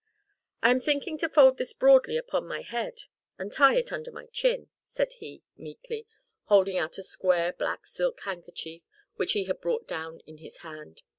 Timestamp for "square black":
7.03-7.85